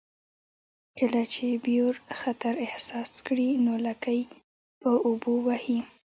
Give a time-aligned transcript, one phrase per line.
[0.97, 4.21] کله چې بیور خطر احساس کړي نو لکۍ
[4.81, 5.79] په اوبو وهي